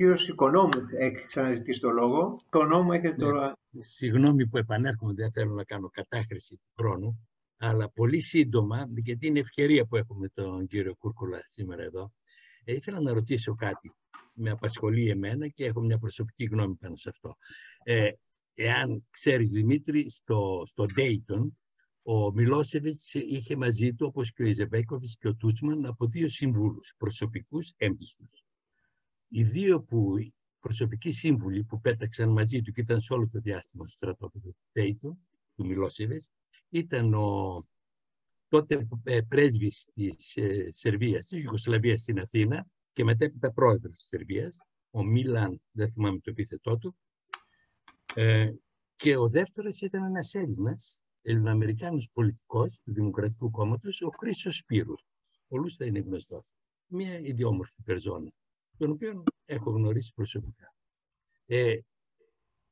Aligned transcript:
κύριος 0.00 0.28
Οικονόμου 0.28 0.70
έχει 0.98 1.26
ξαναζητήσει 1.26 1.80
το 1.80 1.90
λόγο. 1.90 2.40
Οικονόμου 2.46 2.92
έχετε 2.92 3.08
ναι. 3.08 3.16
τώρα... 3.16 3.56
Συγγνώμη 3.70 4.46
που 4.46 4.56
επανέρχομαι, 4.56 5.12
δεν 5.12 5.32
θέλω 5.32 5.54
να 5.54 5.64
κάνω 5.64 5.88
κατάχρηση 5.88 6.54
του 6.54 6.68
χρόνου, 6.76 7.28
αλλά 7.56 7.90
πολύ 7.90 8.20
σύντομα, 8.20 8.84
γιατί 8.96 9.26
είναι 9.26 9.38
ευκαιρία 9.38 9.84
που 9.86 9.96
έχουμε 9.96 10.28
τον 10.28 10.66
κύριο 10.66 10.94
Κούρκουλα 10.96 11.40
σήμερα 11.44 11.82
εδώ, 11.82 12.12
ε, 12.64 12.72
ήθελα 12.72 13.00
να 13.00 13.12
ρωτήσω 13.12 13.54
κάτι. 13.54 13.94
Με 14.34 14.50
απασχολεί 14.50 15.10
εμένα 15.10 15.48
και 15.48 15.64
έχω 15.64 15.80
μια 15.80 15.98
προσωπική 15.98 16.44
γνώμη 16.44 16.74
πάνω 16.74 16.96
σε 16.96 17.08
αυτό. 17.08 17.36
Ε, 17.82 18.08
εάν 18.54 19.06
ξέρεις, 19.10 19.50
Δημήτρη, 19.50 20.10
στο, 20.10 20.62
στο 20.66 20.86
Dayton, 20.96 21.52
ο 22.02 22.32
Μιλόσεβιτς 22.32 23.14
είχε 23.14 23.56
μαζί 23.56 23.94
του, 23.94 24.06
όπως 24.06 24.32
και 24.32 24.42
ο 24.42 24.46
Ιζεβέκοβιτς 24.46 25.16
και 25.18 25.28
ο 25.28 25.34
Τούτσμαν, 25.34 25.86
από 25.86 26.06
δύο 26.06 26.28
συμβούλους 26.28 26.94
προσωπικούς 26.98 27.72
έμπιστους. 27.76 28.44
Οι 29.32 29.42
δύο 29.42 29.82
που, 29.82 30.14
προσωπικοί 30.60 31.10
σύμβουλοι 31.10 31.64
που 31.64 31.80
πέταξαν 31.80 32.28
μαζί 32.28 32.62
του 32.62 32.70
και 32.70 32.80
ήταν 32.80 33.00
σε 33.00 33.12
όλο 33.12 33.28
το 33.28 33.40
διάστημα 33.40 33.84
στο 33.84 33.96
στρατόπεδο 33.96 34.50
του 34.50 34.64
Dayton, 34.74 35.16
του 35.54 35.66
Μιλόσεβιτς, 35.66 36.30
ήταν 36.68 37.14
ο 37.14 37.62
τότε 38.48 38.88
ε, 39.04 39.20
πρέσβης 39.20 39.90
της 39.92 40.36
ε, 40.36 40.72
Σερβίας, 40.72 41.26
της 41.26 41.42
Ιουγκοσλαβίας 41.42 42.00
στην 42.00 42.20
Αθήνα 42.20 42.66
και 42.92 43.04
μετέπειτα 43.04 43.52
πρόεδρος 43.52 43.94
της 43.94 44.06
Σερβίας, 44.06 44.58
ο 44.90 45.04
Μίλαν, 45.04 45.62
δεν 45.70 45.90
θυμάμαι 45.90 46.18
το 46.18 46.30
επίθετό 46.30 46.78
του, 46.78 46.96
ε, 48.14 48.50
και 48.96 49.16
ο 49.16 49.28
δεύτερος 49.28 49.80
ήταν 49.80 50.04
ένας 50.04 50.34
Έλληνας, 50.34 51.02
Ελληνοαμερικάνος 51.22 52.10
πολιτικός 52.12 52.80
του 52.84 52.92
Δημοκρατικού 52.92 53.50
Κόμματος, 53.50 54.02
ο 54.02 54.08
Χρήσος 54.08 54.56
Σπύρου. 54.56 54.94
Πολλούς 55.48 55.76
θα 55.76 55.84
είναι 55.84 55.98
γνωστός. 55.98 56.52
Μια 56.86 57.18
ιδιόμορφη 57.18 57.82
περσόνα, 57.82 58.32
τον 58.80 58.90
οποίο 58.90 59.22
έχω 59.44 59.70
γνωρίσει 59.70 60.12
προσωπικά. 60.14 60.74
Ε, 61.46 61.78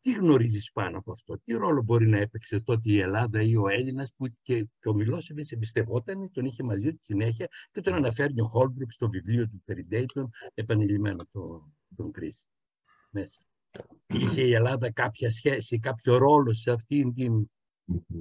τι 0.01 0.13
γνωρίζεις 0.13 0.71
πάνω 0.73 0.99
από 0.99 1.13
αυτό, 1.13 1.39
τι 1.45 1.53
ρόλο 1.53 1.83
μπορεί 1.83 2.09
να 2.09 2.19
έπαιξε 2.19 2.61
τότε 2.61 2.93
η 2.93 3.01
Ελλάδα 3.01 3.43
ή 3.43 3.57
ο 3.57 3.69
Έλληνας 3.69 4.15
που 4.17 4.27
και, 4.43 4.65
και 4.79 4.89
ο 4.89 4.95
Μιλόσεβιτς 4.95 5.53
εμπιστευόταν, 5.53 6.31
τον 6.33 6.45
είχε 6.45 6.63
μαζί 6.63 6.91
του 6.91 6.99
συνέχεια 7.05 7.49
και 7.71 7.81
τον 7.81 7.95
αναφέρει 7.95 8.41
ο 8.41 8.45
Χόλμπρουκ 8.45 8.93
στο 8.93 9.09
βιβλίο 9.09 9.49
του 9.49 9.63
περί 9.65 9.87
Ντέιτον, 9.87 10.31
επανειλημμένο 10.55 11.27
το, 11.33 11.73
τον 11.97 12.13
κρίση 12.13 12.47
μέσα. 13.11 13.41
Είχε 14.07 14.43
η 14.43 14.53
Ελλάδα 14.53 14.93
κάποια 14.93 15.31
σχέση, 15.31 15.79
κάποιο 15.79 16.17
ρόλο 16.17 16.53
σε 16.53 16.71
αυτήν 16.71 17.13
την 17.13 17.51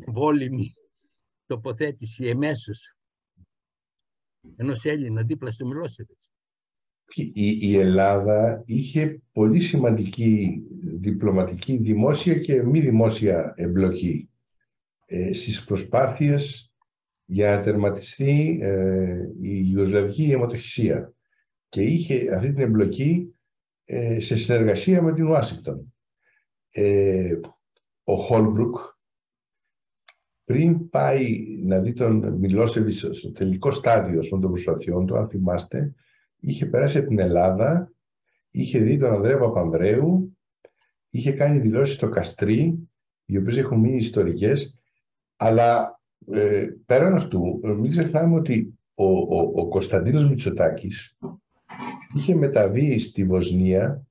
βόλυμη 0.07 0.73
τοποθέτηση 1.45 2.25
εμέσως 2.25 2.95
ενός 4.55 4.85
Έλληνα 4.85 5.23
δίπλα 5.23 5.51
στο 5.51 5.65
Μιλόσεβιτς; 5.65 6.29
Η, 7.33 7.77
Ελλάδα 7.77 8.63
είχε 8.65 9.21
πολύ 9.31 9.59
σημαντική 9.59 10.61
διπλωματική 10.99 11.77
δημόσια 11.77 12.39
και 12.39 12.63
μη 12.63 12.79
δημόσια 12.79 13.53
εμπλοκή 13.57 14.29
ε, 15.05 15.33
στις 15.33 15.63
προσπάθειες 15.63 16.71
για 17.25 17.55
να 17.55 17.61
τερματιστεί 17.61 18.59
ε, 18.61 19.17
η 19.41 19.69
Ιουγκοσλαβική 19.71 20.31
αιματοχυσία 20.31 21.13
και 21.69 21.81
είχε 21.81 22.35
αυτή 22.35 22.47
την 22.53 22.59
εμπλοκή 22.59 23.35
ε, 23.85 24.19
σε 24.19 24.37
συνεργασία 24.37 25.01
με 25.01 25.13
την 25.13 25.27
Ουάσιγκτον. 25.27 25.93
Ε, 26.69 27.39
ο 28.03 28.15
Χόλμπρουκ 28.15 28.75
πριν 30.43 30.89
πάει 30.89 31.45
να 31.63 31.79
δει 31.79 31.93
τον 31.93 32.33
Μιλόσεβιτς 32.33 33.07
στο 33.11 33.31
τελικό 33.31 33.71
στάδιο 33.71 34.27
των 34.27 34.41
προσπαθειών 34.41 35.05
του, 35.05 35.17
αν 35.17 35.29
θυμάστε, 35.29 35.93
είχε 36.39 36.65
περάσει 36.65 36.97
από 36.97 37.07
την 37.07 37.19
Ελλάδα, 37.19 37.91
είχε 38.51 38.79
δει 38.79 38.97
τον 38.97 39.11
Ανδρέα 39.11 39.37
Παπανδρέου, 39.37 40.37
είχε 41.09 41.31
κάνει 41.31 41.59
δηλώσεις 41.59 41.95
στο 41.95 42.09
Καστρί, 42.09 42.89
οι 43.25 43.37
οποίες 43.37 43.57
έχουν 43.57 43.79
μείνει 43.79 43.95
ιστορικές, 43.95 44.79
αλλά 45.35 45.99
ε, 46.31 46.67
πέραν 46.85 47.15
αυτού, 47.15 47.59
ε, 47.63 47.67
μην 47.67 47.91
ξεχνάμε 47.91 48.35
ότι 48.35 48.79
ο, 48.93 49.05
ο, 49.05 49.51
ο 49.55 49.67
Κωνσταντίνος 49.67 50.29
Μητσοτάκης 50.29 51.17
είχε 52.15 52.35
μεταβεί 52.35 52.99
στη 52.99 53.25
Βοσνία, 53.25 54.07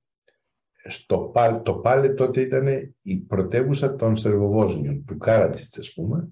στο, 0.88 1.32
το 1.62 1.74
Πάλε 1.74 2.08
τότε 2.08 2.40
ήταν 2.40 2.94
η 3.02 3.16
πρωτεύουσα 3.16 3.96
των 3.96 4.16
Σερβοβόσνιων, 4.16 5.04
του 5.04 5.16
Κάρατιτς 5.16 5.78
ας 5.78 5.92
πούμε, 5.94 6.30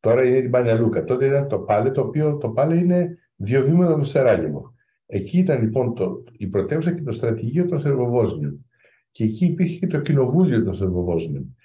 τώρα 0.00 0.24
είναι 0.24 0.40
την 0.40 0.50
Πανιαλούκα. 0.50 1.04
Τότε 1.04 1.26
ήταν 1.26 1.48
το 1.48 1.58
Πάλε, 1.58 1.90
το 1.90 2.00
οποίο 2.00 2.36
το 2.36 2.48
Πάλε 2.48 2.76
είναι 2.76 3.18
δύο 3.36 3.64
βήματα 3.64 3.90
από 3.90 4.00
το 4.00 4.06
Σεράγεβο. 4.06 4.73
Εκεί 5.06 5.38
ήταν 5.38 5.62
λοιπόν 5.62 5.94
το, 5.94 6.24
η 6.36 6.46
πρωτεύουσα 6.46 6.94
και 6.94 7.02
το 7.02 7.12
στρατηγείο 7.12 7.66
των 7.66 7.80
Σερβοβόσνιων. 7.80 8.66
Και 9.10 9.24
εκεί 9.24 9.46
υπήρχε 9.46 9.78
και 9.78 9.86
το 9.86 10.00
κοινοβούλιο 10.00 10.64
των 10.64 10.74
Σερβοβόσνιων. 10.74 11.56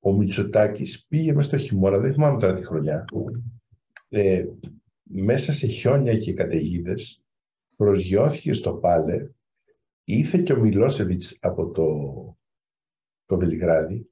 Ο 0.00 0.12
Μητσοτάκης 0.12 1.04
πήγε 1.08 1.32
μέσα 1.32 1.48
στο 1.48 1.58
χειμώνα, 1.58 1.98
δεν 1.98 2.12
θυμάμαι 2.12 2.40
τώρα 2.40 2.54
τη 2.54 2.64
χρονιά, 2.64 3.04
ε, 4.08 4.44
μέσα 5.02 5.52
σε 5.52 5.66
χιόνια 5.66 6.18
και 6.18 6.32
καταιγίδες, 6.32 7.22
προσγειώθηκε 7.76 8.52
στο 8.52 8.72
Πάλε, 8.72 9.30
ήρθε 10.04 10.38
και 10.38 10.52
ο 10.52 10.60
Μιλόσεβιτς 10.60 11.38
από 11.40 11.70
το, 11.70 11.88
το 13.26 13.36
Βελιγράδι 13.36 14.10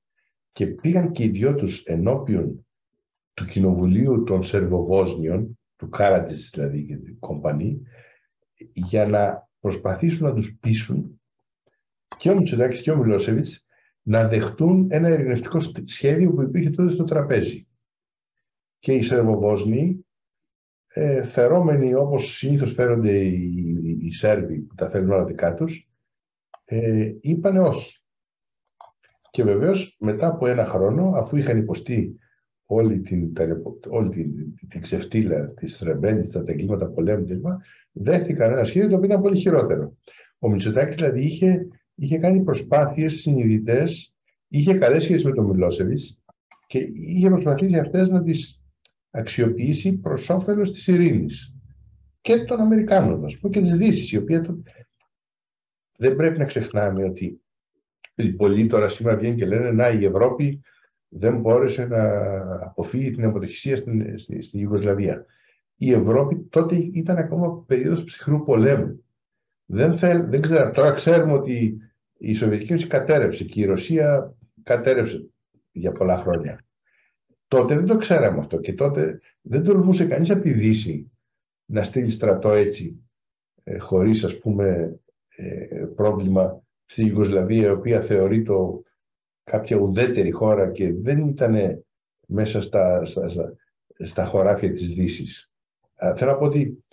και 0.52 0.66
πήγαν 0.66 1.10
και 1.10 1.24
οι 1.24 1.28
δυο 1.28 1.54
τους 1.54 1.84
ενώπιον 1.84 2.66
του 3.34 3.46
Κοινοβουλίου 3.46 4.22
των 4.22 4.42
Σερβοβόσνιων, 4.42 5.58
του 5.76 5.88
Κάρατζης 5.88 6.50
δηλαδή 6.54 6.84
και 6.84 6.96
την 6.96 7.18
κομπανή, 7.18 7.82
για 8.72 9.06
να 9.06 9.48
προσπαθήσουν 9.60 10.26
να 10.26 10.34
τους 10.34 10.56
πείσουν 10.60 11.20
και 12.16 12.30
ο 12.30 12.36
Μητσοτάκης 12.36 12.82
και 12.82 12.90
ο 12.90 12.96
Μιλόσεβιτς 12.96 13.66
να 14.02 14.28
δεχτούν 14.28 14.86
ένα 14.90 15.08
ειρηνευτικό 15.08 15.60
σχέδιο 15.84 16.30
που 16.30 16.42
υπήρχε 16.42 16.70
τότε 16.70 16.90
στο 16.90 17.04
τραπέζι. 17.04 17.66
Και 18.78 18.92
οι 18.92 19.02
Σερβοβόσνοι, 19.02 20.06
ε, 20.86 21.22
φερόμενοι 21.22 21.94
όπως 21.94 22.36
συνήθως 22.36 22.72
φέρονται 22.72 23.18
οι, 23.18 23.98
οι, 24.00 24.12
Σέρβοι 24.12 24.58
που 24.58 24.74
τα 24.74 24.88
θέλουν 24.90 25.10
όλα 25.10 25.24
δικά 25.24 25.54
τους, 25.54 25.88
ε, 26.64 27.12
είπανε 27.20 27.60
όχι. 27.60 28.00
Και 29.30 29.44
βεβαίως 29.44 29.96
μετά 30.00 30.26
από 30.26 30.46
ένα 30.46 30.64
χρόνο, 30.64 31.12
αφού 31.14 31.36
είχαν 31.36 31.58
υποστεί 31.58 32.18
όλη 32.66 33.00
την, 33.00 33.32
όλη 33.88 34.08
την, 34.08 34.30
την 34.68 34.80
ξεφτύλα 34.80 35.48
της 35.48 35.78
Ρεμπένης, 35.78 36.30
τα 36.30 36.44
εγκλήματα 36.46 36.86
πολέμου 36.86 37.24
κλπ. 37.24 37.46
Δέχτηκαν 37.92 38.50
ένα 38.50 38.64
σχέδιο 38.64 38.88
το 38.88 38.94
οποίο 38.94 39.08
ήταν 39.08 39.22
πολύ 39.22 39.36
χειρότερο. 39.36 39.96
Ο 40.38 40.50
Μητσοτάκης 40.50 40.94
δηλαδή 40.94 41.20
είχε, 41.20 41.68
είχε 41.94 42.18
κάνει 42.18 42.42
προσπάθειες 42.42 43.14
συνειδητές, 43.14 44.14
είχε 44.48 44.74
καλές 44.74 45.02
σχέσεις 45.02 45.24
με 45.24 45.32
τον 45.32 45.44
Μιλόσεβιτς 45.44 46.22
και 46.66 46.78
είχε 46.94 47.28
προσπαθήσει 47.30 47.78
αυτές 47.78 48.08
να 48.08 48.22
τις 48.22 48.62
αξιοποιήσει 49.10 49.98
προς 49.98 50.30
όφελος 50.30 50.72
της 50.72 50.86
ειρήνης 50.86 51.54
και 52.20 52.44
των 52.44 52.60
Αμερικάνων, 52.60 53.24
ας 53.24 53.38
πούμε, 53.38 53.52
και 53.52 53.60
της 53.60 53.76
Δύσης, 53.76 54.12
η 54.12 54.16
οποία 54.16 54.40
το... 54.40 54.62
δεν 55.98 56.16
πρέπει 56.16 56.38
να 56.38 56.44
ξεχνάμε 56.44 57.04
ότι 57.04 57.40
οι 58.14 58.32
πολλοί 58.32 58.66
τώρα 58.66 58.88
σήμερα 58.88 59.16
βγαίνουν 59.16 59.36
και 59.36 59.46
λένε 59.46 59.70
να 59.70 59.88
η 59.88 60.04
Ευρώπη 60.04 60.60
δεν 61.08 61.40
μπόρεσε 61.40 61.86
να 61.86 62.02
αποφύγει 62.64 63.10
την 63.10 63.24
αποτυχία 63.24 63.76
στην, 63.76 64.18
στην, 64.18 64.42
στην 64.42 64.60
Ιουγκοσλαβία. 64.60 65.26
Η 65.76 65.92
Ευρώπη 65.92 66.36
τότε 66.50 66.76
ήταν 66.76 67.16
ακόμα 67.16 67.64
περίοδος 67.66 68.04
ψυχρού 68.04 68.44
πολέμου. 68.44 69.04
Δεν, 69.66 69.98
θέλ, 69.98 70.28
δεν 70.28 70.40
ξέρω, 70.40 70.70
τώρα 70.70 70.90
ξέρουμε 70.90 71.32
ότι 71.32 71.78
η 72.18 72.34
Σοβιετική 72.34 72.72
Ένωση 72.72 72.86
κατέρευσε 72.86 73.44
και 73.44 73.60
η 73.60 73.64
Ρωσία 73.64 74.34
κατέρευσε 74.62 75.30
για 75.72 75.92
πολλά 75.92 76.16
χρόνια. 76.18 76.60
Τότε 77.48 77.74
δεν 77.74 77.86
το 77.86 77.96
ξέραμε 77.96 78.38
αυτό 78.38 78.58
και 78.58 78.72
τότε 78.72 79.20
δεν 79.40 79.64
τολμούσε 79.64 80.06
κανείς 80.06 80.30
από 80.30 80.42
τη 80.42 80.52
Δύση 80.52 81.10
να 81.64 81.82
στείλει 81.82 82.10
στρατό 82.10 82.52
έτσι 82.52 83.00
ε, 83.62 83.78
χωρίς 83.78 84.24
ας 84.24 84.38
πούμε 84.38 84.98
ε, 85.36 85.84
πρόβλημα 85.94 86.62
στη 86.84 87.04
Ιουγκοσλαβία 87.04 87.66
η 87.66 87.70
οποία 87.70 88.00
θεωρεί 88.00 88.42
το 88.42 88.82
κάποια 89.50 89.76
ουδέτερη 89.76 90.30
χώρα 90.30 90.70
και 90.70 90.92
δεν 90.92 91.18
ήταν 91.18 91.84
μέσα 92.26 92.60
στα, 92.60 93.04
στα, 93.04 93.28
στα, 93.98 94.24
χωράφια 94.24 94.72
της 94.72 94.88
δύσης. 94.88 95.50
Θέλω 96.16 96.30
να 96.30 96.36
πω 96.36 96.44
ότι 96.44 96.84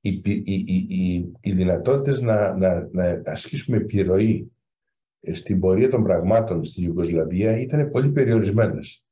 οι, 0.00 0.10
οι, 0.24 0.42
οι, 0.44 1.32
οι 1.40 1.52
δυνατότητες 1.52 2.20
να, 2.20 2.56
να, 2.56 2.88
να 2.92 3.22
ασκήσουμε 3.24 3.76
επιρροή 3.76 4.52
στην 5.32 5.60
πορεία 5.60 5.88
των 5.88 6.02
πραγμάτων 6.02 6.64
στην 6.64 6.84
Ιουγκοσλαβία 6.84 7.58
ήταν 7.58 7.90
πολύ 7.90 8.08
περιορισμένες. 8.08 9.04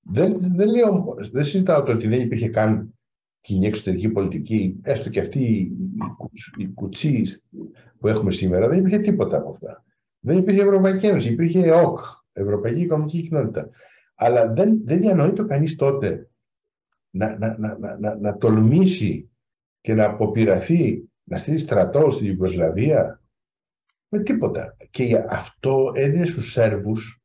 Δεν, 0.00 0.36
δεν, 0.38 0.68
λέω, 0.68 1.16
δεν 1.30 1.44
συζητάω 1.44 1.82
το 1.82 1.92
ότι 1.92 2.08
δεν 2.08 2.20
υπήρχε 2.20 2.48
καν 2.48 2.94
κοινή 3.40 3.66
εξωτερική 3.66 4.08
πολιτική, 4.08 4.80
έστω 4.82 5.08
και 5.08 5.20
αυτή 5.20 5.38
η, 5.38 5.72
η 6.56 6.66
κουτσή 6.66 7.24
που 7.98 8.08
έχουμε 8.08 8.32
σήμερα, 8.32 8.68
δεν 8.68 8.78
υπήρχε 8.78 8.98
τίποτα 8.98 9.36
από 9.36 9.50
αυτά. 9.50 9.84
Δεν 10.20 10.38
υπήρχε 10.38 10.62
Ευρωπαϊκή 10.62 11.06
Ένωση, 11.06 11.32
υπήρχε 11.32 11.66
ΕΟΚ, 11.66 11.98
Ευρωπαϊκή 12.32 12.80
Οικονομική 12.80 13.22
Κοινότητα. 13.22 13.70
Αλλά 14.14 14.52
δεν, 14.52 14.84
δεν 14.84 15.00
διανοεί 15.00 15.32
το 15.32 15.46
κανείς 15.46 15.76
τότε 15.76 16.30
να, 17.10 17.38
να, 17.38 17.56
να, 17.58 17.98
να, 17.98 18.16
να 18.16 18.36
τολμήσει 18.36 19.30
και 19.80 19.94
να 19.94 20.04
αποπειραθεί 20.04 21.10
να 21.24 21.36
στείλει 21.36 21.58
στρατό 21.58 22.10
στην 22.10 22.26
Ιουγκοσλαβία; 22.26 23.22
Με 24.08 24.22
τίποτα. 24.22 24.76
Και 24.90 25.24
αυτό 25.28 25.90
έδινε 25.94 26.26
στους 26.26 26.52
Σέρβους, 26.52 27.20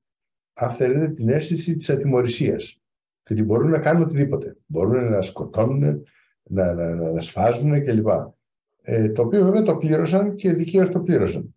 αν 0.53 0.71
θέλετε, 0.71 1.07
την 1.07 1.29
αίσθηση 1.29 1.75
της 1.75 1.89
ατιμορρησίας. 1.89 2.79
Και 3.23 3.33
ότι 3.33 3.43
μπορούν 3.43 3.69
να 3.69 3.79
κάνουν 3.79 4.03
οτιδήποτε. 4.03 4.57
Μπορούν 4.65 5.09
να 5.09 5.21
σκοτώνουν, 5.21 6.03
να, 6.43 6.73
να, 6.73 6.95
να, 6.95 7.11
να 7.11 7.21
σφάζουν 7.21 7.83
κλπ. 7.83 8.07
Ε, 8.81 9.09
το 9.09 9.21
οποίο 9.21 9.43
βέβαια 9.43 9.63
το 9.63 9.75
πλήρωσαν 9.75 10.35
και 10.35 10.53
δικαίως 10.53 10.89
το 10.89 10.99
πλήρωσαν. 10.99 11.54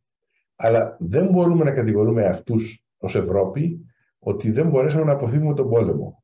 Αλλά 0.60 0.96
δεν 1.00 1.30
μπορούμε 1.30 1.64
να 1.64 1.70
κατηγορούμε 1.70 2.24
αυτούς 2.24 2.84
ως 2.98 3.14
Ευρώπη 3.14 3.80
ότι 4.18 4.50
δεν 4.50 4.68
μπορέσαμε 4.68 5.04
να 5.04 5.12
αποφύγουμε 5.12 5.54
τον 5.54 5.68
πόλεμο. 5.68 6.22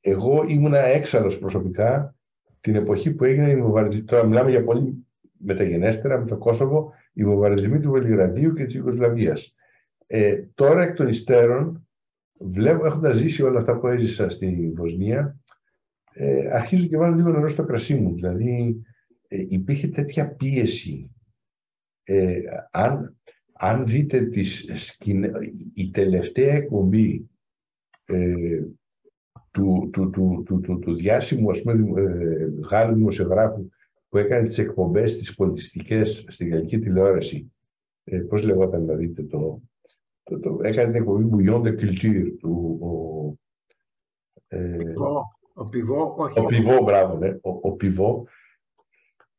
Εγώ 0.00 0.44
ήμουνα 0.48 0.78
έξαλλος 0.78 1.38
προσωπικά 1.38 2.14
την 2.60 2.74
εποχή 2.74 3.14
που 3.14 3.24
έγινε 3.24 3.50
η 3.50 3.56
βομβαρδισμή. 3.56 4.04
Τώρα 4.04 4.26
μιλάμε 4.26 4.50
για 4.50 4.64
πολύ 4.64 5.06
μεταγενέστερα 5.38 6.18
με 6.18 6.26
το 6.26 6.36
Κόσοβο, 6.36 6.92
η 7.12 7.24
βομβαρδισμή 7.24 7.80
του 7.80 7.90
Βελιγραδίου 7.90 8.52
και 8.52 8.64
της 8.64 8.74
Ιουγκοσλαβίας. 8.74 9.54
Ε, 10.06 10.42
τώρα 10.54 10.82
εκ 10.82 10.96
των 10.96 11.08
υστέρων, 11.08 11.88
βλέπω, 12.38 12.86
έχοντας 12.86 13.16
ζήσει 13.16 13.42
όλα 13.42 13.58
αυτά 13.58 13.78
που 13.78 13.86
έζησα 13.86 14.28
στη 14.28 14.72
Βοσνία, 14.76 15.40
ε, 16.12 16.50
αρχίζω 16.52 16.86
και 16.86 16.96
βάλω 16.96 17.14
λίγο 17.14 17.30
νερό 17.30 17.48
στο 17.48 17.64
κρασί 17.64 17.94
μου. 17.94 18.14
Δηλαδή, 18.14 18.82
ε, 19.28 19.44
υπήρχε 19.48 19.88
τέτοια 19.88 20.34
πίεση. 20.34 21.10
Ε, 22.02 22.38
αν, 22.70 23.16
αν 23.58 23.86
δείτε 23.86 24.24
τις 24.26 24.70
η 25.74 25.90
τελευταία 25.90 26.54
εκπομπή 26.54 27.30
ε, 28.04 28.62
του, 29.50 29.90
του, 29.92 30.10
του, 30.10 30.42
του, 30.46 30.60
του, 30.60 30.78
του 30.78 30.94
διάσημου 30.94 31.50
ας 31.50 31.62
πούμε, 31.62 32.00
ε, 32.00 32.48
Γάλλου 32.70 32.94
δημοσιογράφου 32.94 33.68
που 34.08 34.18
έκανε 34.18 34.46
τις 34.46 34.58
εκπομπές 34.58 35.18
τις 35.18 35.34
πολιτιστικές 35.34 36.24
στη 36.28 36.48
γαλλική 36.48 36.78
τηλεόραση. 36.78 37.52
Ε, 38.04 38.18
πώς 38.18 38.42
λεγόταν 38.42 38.84
να 38.84 38.94
δείτε 38.94 39.22
το, 39.22 39.62
το, 40.22 40.40
το, 40.40 40.58
έκανε 40.62 40.92
την 40.92 41.00
εκπομπή 41.00 41.28
Bouillon 41.32 41.60
de 41.62 41.80
Culture 41.80 42.32
του 42.38 42.78
ο, 42.80 43.34
ε, 44.48 44.92
ο 45.54 45.68
Πιβό, 45.68 46.14
όχι. 46.18 46.38
Ο 46.38 46.44
Πιβό, 46.44 46.82
μπράβο, 46.82 47.16
ναι. 47.16 47.28
Ο, 47.28 47.50
ο 47.60 47.72
Πιβό. 47.72 48.26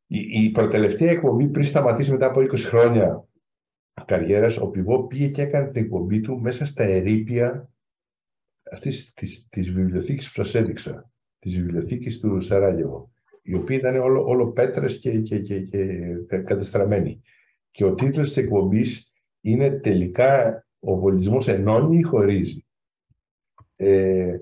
Η, 0.06 0.44
η 0.44 0.50
προτελευταία 0.50 1.10
εκπομπή 1.10 1.48
πριν 1.48 1.64
σταματήσει 1.64 2.10
μετά 2.10 2.26
από 2.26 2.40
20 2.40 2.56
χρόνια 2.56 3.27
καριέρας, 4.06 4.56
ο 4.56 4.66
Πιβό 4.66 5.06
πήγε 5.06 5.28
και 5.28 5.42
έκανε 5.42 5.70
την 5.70 5.82
εκπομπή 5.82 6.20
του 6.20 6.40
μέσα 6.40 6.66
στα 6.66 6.82
ερήπια 6.82 7.70
αυτής 8.72 9.12
της, 9.14 9.48
της 9.50 9.70
βιβλιοθήκης 9.70 10.26
που 10.26 10.44
σας 10.44 10.54
έδειξα, 10.54 11.10
της 11.38 11.56
βιβλιοθήκης 11.56 12.18
του 12.18 12.40
Σαράγεβο, 12.40 13.12
η 13.42 13.54
οποία 13.54 13.76
ήταν 13.76 13.96
όλο, 13.96 14.24
όλο 14.24 14.52
πέτρες 14.52 14.98
και, 14.98 15.20
και, 15.20 15.40
και, 15.40 15.60
και 15.60 15.88
κατεστραμμένη. 16.26 17.22
Και 17.70 17.84
ο 17.84 17.94
τίτλος 17.94 18.26
της 18.26 18.36
εκπομπής 18.36 19.12
είναι 19.40 19.70
τελικά 19.70 20.66
«Ο 20.78 20.98
πολιτισμός 20.98 21.48
ενώνει 21.48 21.98
ή 21.98 22.02
χωρίζει». 22.02 22.66
Ε, 23.76 24.36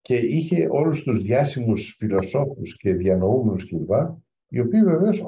και 0.00 0.16
είχε 0.16 0.68
όλους 0.70 1.02
τους 1.02 1.22
διάσημους 1.22 1.94
φιλοσόφους 1.98 2.76
και 2.76 2.94
διανοούμενους 2.94 3.68
κλπ. 3.68 3.90
Οι 4.48 4.60
οποίοι 4.60 4.82
βεβαίως 4.82 5.24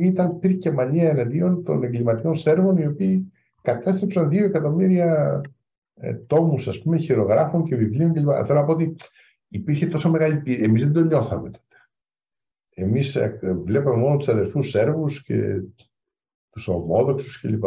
ήταν 0.00 0.38
πυρ 0.38 0.58
και 0.58 0.70
μανία 0.70 1.08
εναντίον 1.08 1.64
των 1.64 1.82
εγκληματιών 1.82 2.36
Σέρβων, 2.36 2.76
οι 2.76 2.86
οποίοι 2.86 3.32
κατέστρεψαν 3.62 4.28
δύο 4.28 4.44
εκατομμύρια 4.44 5.40
ε, 5.94 6.14
τόμους, 6.14 6.68
ας 6.68 6.82
πούμε, 6.82 6.98
χειρογράφων 6.98 7.64
και 7.64 7.76
βιβλίων 7.76 8.12
κλπ. 8.12 8.28
Θέλω 8.46 8.60
να 8.60 8.64
πω 8.64 8.72
ότι 8.72 8.94
υπήρχε 9.48 9.86
τόσο 9.86 10.10
μεγάλη 10.10 10.36
πίεση. 10.36 10.62
Εμείς 10.62 10.82
δεν 10.82 10.92
το 10.92 11.04
νιώθαμε 11.04 11.50
τότε. 11.50 11.64
Εμείς 12.74 13.16
ε, 13.16 13.38
βλέπαμε 13.64 13.96
μόνο 13.96 14.16
τους 14.16 14.28
αδερφούς 14.28 14.68
Σέρβους 14.68 15.22
και 15.22 15.62
τους 16.50 16.68
ομόδοξους 16.68 17.40
κλπ. 17.40 17.64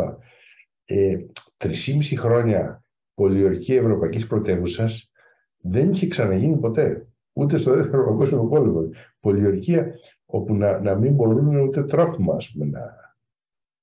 Ε, 0.85 1.17
τρισήμιση 1.57 2.17
χρόνια 2.17 2.83
πολιορκία 3.13 3.79
ευρωπαϊκής 3.79 4.27
πρωτεύουσας 4.27 5.11
δεν 5.57 5.89
είχε 5.91 6.07
ξαναγίνει 6.07 6.57
ποτέ. 6.57 7.07
Ούτε 7.33 7.57
στο 7.57 7.75
δεύτερο 7.75 8.05
παγκόσμιο 8.05 8.47
πόλεμο. 8.47 8.89
Πολιορκία 9.19 9.93
όπου 10.25 10.53
να, 10.53 10.79
να 10.79 10.95
μην 10.95 11.13
μπορούν 11.13 11.59
ούτε 11.59 11.83
τρόφιμα 11.83 12.35
ας 12.35 12.51
πούμε, 12.51 12.65
να, 12.65 13.15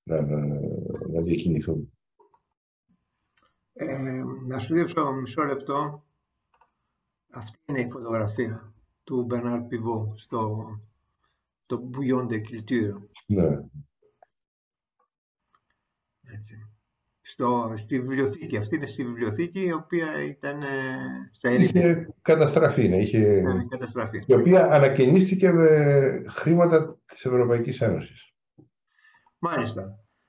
να, 0.03 0.21
να, 0.21 0.61
να 1.09 1.21
διακινηθούν. 1.23 1.93
Ε, 3.73 4.23
να 4.47 4.59
σου 4.59 4.75
δείξω 4.75 5.13
μισό 5.13 5.43
λεπτό. 5.43 6.05
Αυτή 7.31 7.59
είναι 7.67 7.81
η 7.81 7.91
φωτογραφία 7.91 8.73
του 9.05 9.25
Μπερνάρ 9.25 9.61
Πιβό 9.61 10.13
στο 10.17 10.67
το 11.67 11.91
Bouillon 11.93 12.27
de 12.29 12.41
Culture. 12.41 13.01
Ναι. 13.27 13.61
Έτσι. 16.23 16.67
Στο, 17.31 17.73
στη 17.75 18.01
βιβλιοθήκη. 18.01 18.57
Αυτή 18.57 18.77
είναι 18.77 18.87
στη 18.87 19.05
βιβλιοθήκη 19.05 19.65
η 19.65 19.73
οποία 19.73 20.07
ήταν 20.29 20.63
ε, 20.63 20.67
στα 21.31 21.49
ερήπια. 21.49 21.81
Είχε 21.81 22.09
καταστραφεί, 22.23 22.89
ναι. 22.89 22.97
Είχε... 22.97 23.19
Ναι, 23.19 23.65
καταστραφεί. 23.69 24.23
Η 24.27 24.35
οποία 24.35 24.67
ανακαινίστηκε 24.67 25.53
με 25.53 25.69
χρήματα 26.29 26.99
της 27.07 27.25
Ευρωπαϊκής 27.25 27.81
Ένωσης. 27.81 28.33
Μάλιστα. 29.39 29.99